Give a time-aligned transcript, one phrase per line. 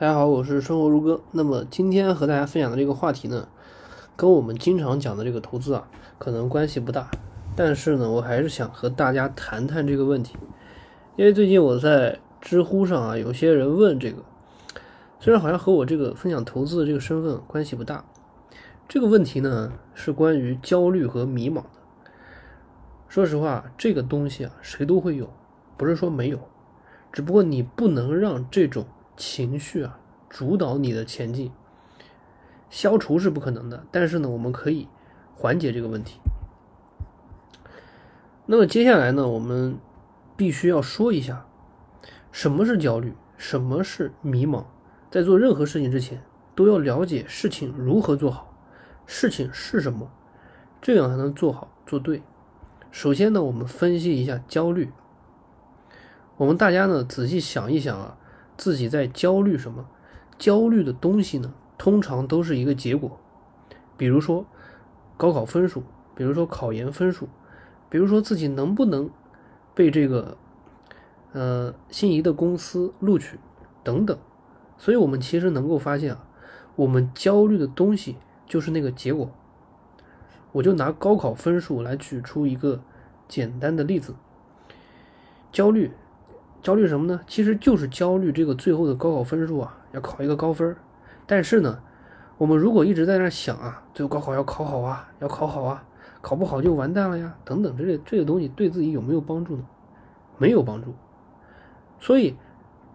[0.00, 1.20] 大家好，我是生活如歌。
[1.30, 3.46] 那么今天和大家分享的这个话题呢，
[4.16, 5.86] 跟我们经常讲的这个投资啊，
[6.18, 7.10] 可能关系不大。
[7.54, 10.38] 但是呢，我还是想和大家谈谈这个问题，
[11.16, 14.22] 因为最近我在知乎上啊，有些人问这个，
[15.18, 18.02] 虽然好像和我这个分享投资的这个身份关系不大。
[18.88, 21.70] 这个问题呢，是关于焦虑和迷茫的。
[23.06, 25.28] 说实话，这个东西啊，谁都会有，
[25.76, 26.38] 不是说没有，
[27.12, 28.86] 只不过你不能让这种。
[29.20, 30.00] 情绪啊，
[30.30, 31.52] 主导你的前进，
[32.70, 34.88] 消除是不可能的，但是呢，我们可以
[35.36, 36.18] 缓解这个问题。
[38.46, 39.78] 那么接下来呢，我们
[40.38, 41.46] 必须要说一下，
[42.32, 44.64] 什么是焦虑，什么是迷茫。
[45.10, 46.22] 在做任何事情之前，
[46.54, 48.56] 都要了解事情如何做好，
[49.04, 50.10] 事情是什么，
[50.80, 52.22] 这样才能做好做对。
[52.90, 54.90] 首先呢，我们分析一下焦虑。
[56.38, 58.16] 我们大家呢，仔细想一想啊。
[58.60, 59.86] 自己在焦虑什么？
[60.38, 61.54] 焦虑的东西呢？
[61.78, 63.18] 通常都是一个结果，
[63.96, 64.44] 比如说
[65.16, 65.82] 高考分数，
[66.14, 67.26] 比如说考研分数，
[67.88, 69.08] 比如说自己能不能
[69.74, 70.36] 被这个
[71.32, 73.38] 呃心仪的公司录取
[73.82, 74.18] 等等。
[74.76, 76.28] 所以，我们其实能够发现啊，
[76.76, 79.30] 我们焦虑的东西就是那个结果。
[80.52, 82.82] 我就拿高考分数来举出一个
[83.26, 84.14] 简单的例子，
[85.50, 85.92] 焦虑。
[86.62, 87.20] 焦虑什么呢？
[87.26, 90.76] 其实就是焦虑这个最后的高考分数啊，要考一个高分
[91.26, 91.80] 但是呢，
[92.36, 95.82] 我们如果一直在那想啊，最后高考要考好啊，要考好啊，
[96.20, 99.64] 考不好就完蛋了呀，等等，这些这些东西对自己有没有帮助呢？
[100.36, 100.94] 没有帮助。
[101.98, 102.36] 所以，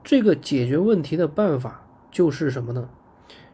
[0.03, 2.89] 这个解决问题的办法就是什么呢？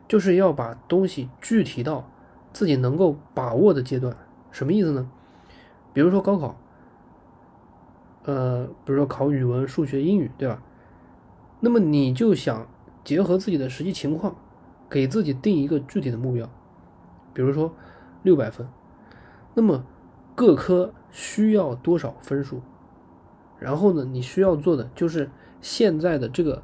[0.08, 2.10] 就是要把东西具体到
[2.52, 4.16] 自己能够把握的阶段。
[4.52, 5.10] 什么意思呢？
[5.94, 6.58] 比如说高考。
[8.24, 10.62] 呃，比如说考语文、数学、英语，对吧？
[11.60, 12.68] 那么你就想
[13.04, 14.36] 结合自己的实际情况，
[14.90, 16.50] 给自己定一个具体的目标，
[17.34, 17.74] 比如说
[18.24, 18.68] 六百分，
[19.54, 19.86] 那么
[20.36, 22.62] 各科需要多少分数？
[23.60, 25.30] 然后呢，你需要做的就是
[25.62, 26.64] 现在的这个，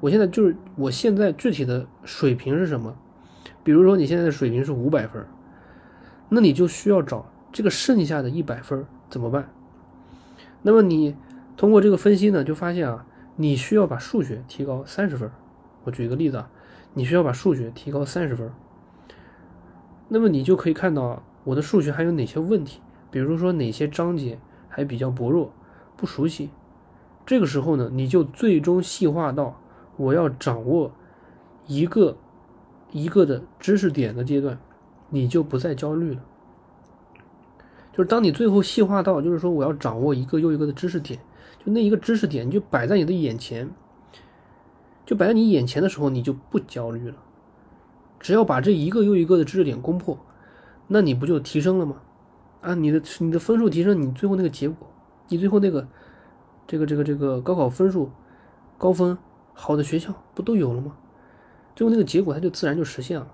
[0.00, 2.94] 我现在就是我现在具体的水平是什么？
[3.64, 5.26] 比如说你现在的水平是五百分，
[6.28, 9.50] 那你就需要找这个剩下的一百分怎么办？
[10.62, 11.14] 那么你
[11.56, 13.06] 通过这个分析呢，就发现啊，
[13.36, 15.30] 你需要把数学提高三十分。
[15.84, 16.50] 我举一个例子啊，
[16.94, 18.50] 你需要把数学提高三十分。
[20.08, 22.80] 那么你就可以看到我的数学还有哪些问题，
[23.10, 25.52] 比如说哪些章节还比较薄弱、
[25.96, 26.50] 不熟悉。
[27.24, 29.60] 这个时候呢，你就最终细化到
[29.96, 30.92] 我要掌握
[31.66, 32.16] 一个
[32.92, 34.58] 一个的知识点的阶段，
[35.10, 36.20] 你就不再焦虑了。
[37.96, 41.18] 就是当你最后细化到，就是说我要掌握一个又一个的知识点，
[41.64, 43.70] 就那一个知识点就摆在你的眼前，
[45.06, 47.16] 就摆在你眼前的时候，你就不焦虑了。
[48.20, 50.18] 只要把这一个又一个的知识点攻破，
[50.88, 51.96] 那你不就提升了吗？
[52.60, 54.86] 啊，你的你的分数提升，你最后那个结果，
[55.28, 55.88] 你最后那个
[56.66, 58.10] 这个这个这个高考分数
[58.76, 59.16] 高分
[59.54, 60.94] 好的学校不都有了吗？
[61.74, 63.26] 最后那个结果它就自然就实现了。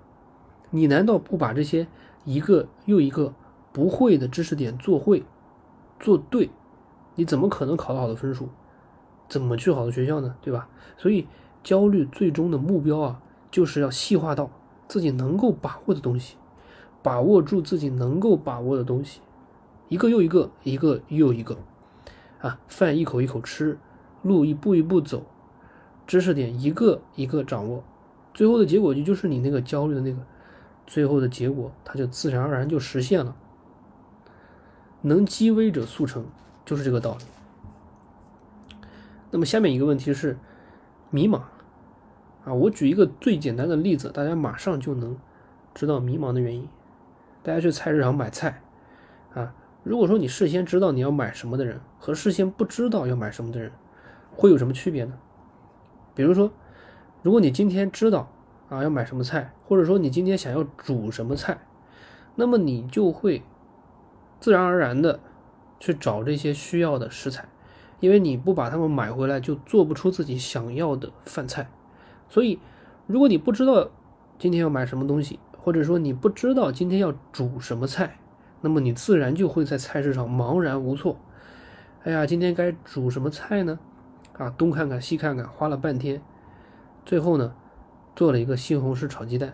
[0.69, 1.85] 你难道不把这些
[2.23, 3.33] 一个又一个？
[3.73, 5.23] 不会的知识点做会，
[5.99, 6.49] 做对，
[7.15, 8.47] 你怎么可能考到好的分数？
[9.27, 10.35] 怎么去好的学校呢？
[10.41, 10.69] 对吧？
[10.95, 11.27] 所以
[11.63, 14.51] 焦虑最终的目标啊，就是要细化到
[14.87, 16.35] 自己能够把握的东西，
[17.01, 19.21] 把握住自己能够把握的东西，
[19.89, 21.57] 一个又一个，一个又一个，
[22.41, 23.79] 啊，饭一口一口吃，
[24.21, 25.23] 路一步一步走，
[26.05, 27.83] 知识点一个一个掌握，
[28.35, 30.19] 最后的结果就就是你那个焦虑的那个，
[30.85, 33.35] 最后的结果，它就自然而然就实现了。
[35.05, 36.25] 能积微者速成，
[36.63, 37.25] 就是这个道理。
[39.31, 40.37] 那么下面一个问题是
[41.09, 41.41] 迷茫
[42.45, 45.17] 啊，我举一个最简单的例子，大家马上就能
[45.73, 46.69] 知道迷茫的原因。
[47.41, 48.61] 大家去菜市场买菜
[49.33, 49.53] 啊，
[49.83, 53.73] 如果说你事先知道你要买什么的人和事先不知道要买什么的人，
[54.31, 55.17] 会有什么区别呢？
[56.15, 56.49] 比如说，
[57.21, 58.31] 如果你今天知道
[58.69, 61.57] 啊要买什么菜，或者说你今天想要煮什么菜，
[62.35, 63.41] 那么你就会。
[64.43, 65.21] 自然而然的
[65.79, 67.47] 去找这些需要的食材，
[68.01, 71.69] 因为你不把它们买回来，就做不出自己想要的饭菜。
[72.27, 72.59] 所以，
[73.07, 73.89] 如果你不知道
[74.37, 78.19] 今天要买什么东西，或者说你不知道今天要煮什么菜，
[78.59, 81.17] 那么你自然就会在菜市场茫然无措。
[82.03, 83.79] 哎呀，今天该煮什么菜呢？
[84.37, 86.21] 啊，东看看西看看，花了半天，
[87.05, 87.55] 最后呢，
[88.13, 89.53] 做了一个西红柿炒鸡蛋。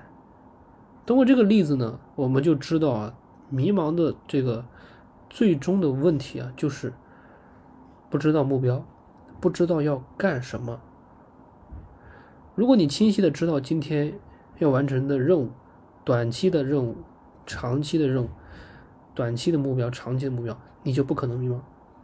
[1.06, 3.13] 通过这个例子呢，我们就知道啊，
[3.50, 4.66] 迷茫的这个。
[5.31, 6.92] 最终的问题啊，就是
[8.10, 8.84] 不知道目标，
[9.40, 10.81] 不知道要干什么。
[12.56, 14.19] 如果你清晰的知道今天
[14.57, 15.51] 要完成的任务，
[16.04, 16.98] 短期的任务、
[17.46, 18.30] 长期的任务、
[19.13, 21.60] 短期的目标、长期的目标，你就不可能迷茫。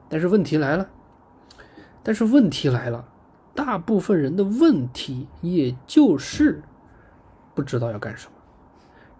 [0.07, 0.87] 但是问题来了，
[2.03, 3.09] 但是问题来了，
[3.55, 6.61] 大部分人的问题也就是
[7.55, 8.33] 不知道要干什么。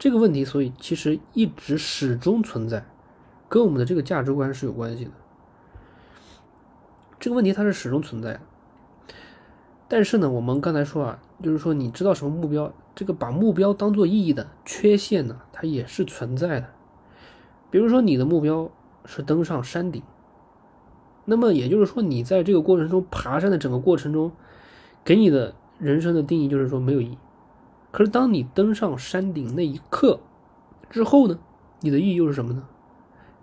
[0.05, 2.85] 这个问题，所以其实一直始终存在，
[3.49, 5.11] 跟我们的这个价值观是有关系的。
[7.19, 8.41] 这个问题它是始终存在的。
[9.87, 16.67] 但是呢，我们刚才说啊，就是说你知道什么目标，这个把目标当做意义的缺陷呢，它也是存在的。
[17.71, 18.69] 比如说你的目标
[19.05, 20.03] 是登上山顶，
[21.25, 24.31] 那么也就是说你在这个过程中爬山的整个过程中，
[25.03, 27.17] 给你的人生的定义就是说没有意义。
[27.95, 30.19] 可是当你登上山顶那一刻
[30.89, 31.39] 之后呢，
[31.79, 32.67] 你的意义又是什么呢？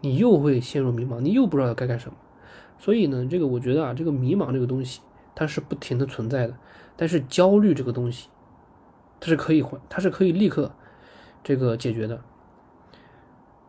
[0.03, 2.19] 你又会陷入迷茫，你又不知道该干什么。
[2.79, 5.01] 所以呢，这个我觉得啊，这个迷茫这个东西。
[5.35, 6.55] 它是不停的存在的，
[6.99, 8.29] 但是焦虑这个东西，
[9.21, 10.71] 它是可以换，它是可以立刻
[11.43, 12.21] 这个解决的。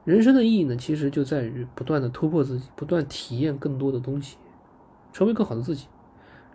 [0.03, 4.35] 人生的意义呢，其实就在于不断的突破自己，不断体验更多的东西，
[5.13, 5.87] 成为更好的自己。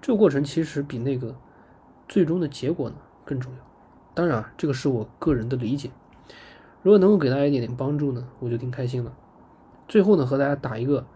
[0.02, 1.34] 这个过程其实比那个
[2.06, 3.58] 最终的结果呢更重要。
[4.18, 5.92] 当然，这个是我个人的理解。
[6.82, 9.12] 如果能够给大家一点点帮助呢，我就挺开心了。
[9.86, 11.06] 最后呢，和大家打一个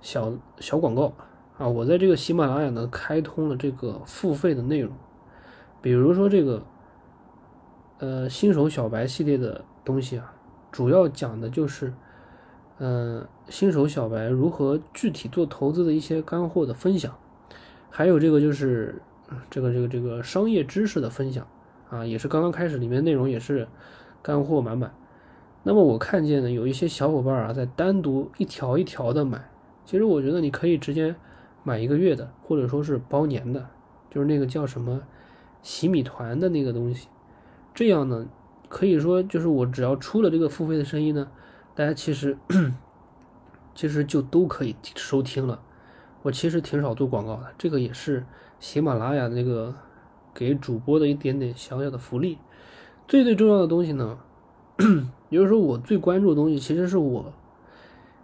[0.00, 1.12] 小小广告。
[1.58, 4.90] 啊，我在这个喜马拉雅呢开通了这个付费的内容，
[5.82, 6.62] 比如说这个，
[7.98, 10.32] 呃，新手小白系列的东西啊，
[10.72, 11.92] 主要讲的就是，
[12.78, 17.14] 嗯，新手小白如何具体做投资的一些干货的分享，
[17.90, 19.02] 还有这个就是
[19.50, 21.46] 这个这个这个商业知识的分享，
[21.90, 23.68] 啊，也是刚刚开始，里面内容也是
[24.22, 24.94] 干货满满。
[25.62, 29.50] 那么我看见呢，有一些小伙伴啊，在单独一条一条的买，
[29.84, 31.14] 其实我觉得你可以直接。
[31.64, 33.68] 买一个月的，或者说是包年的，
[34.08, 35.02] 就是那个叫什么
[35.60, 37.08] 洗米团的那个东西。
[37.74, 38.26] 这样呢，
[38.70, 41.28] 可以说就是我只要出了这个付费的声音呢，
[41.74, 42.38] 大家其实
[43.74, 45.60] 其实就都可以收听了。
[46.22, 48.24] 我其实挺少做广告的，这个也是
[48.58, 49.74] 喜马拉雅那个
[50.38, 52.38] 给主播的一点点小小的福利。
[53.08, 54.20] 最最重要的东西呢，
[55.30, 57.32] 也就是说我最关注的东西，其实是我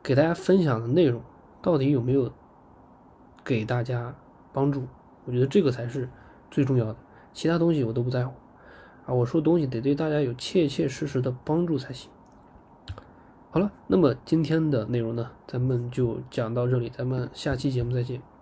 [0.00, 1.20] 给大家分享的内容
[1.60, 2.30] 到底有没有。
[3.46, 4.14] 给大家
[4.54, 4.84] 帮助，
[5.26, 6.08] 我觉得这个才是
[6.50, 6.96] 最重要的，
[7.34, 8.32] 其他东西我都不在乎
[9.04, 9.12] 啊！
[9.12, 12.10] 我说东西得对大家有切切实实的帮助才行。
[13.50, 18.33] 好了，那么今天的内容呢，咱们就讲到这里，咱们下期节目再见。